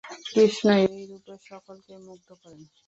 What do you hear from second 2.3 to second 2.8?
করেন।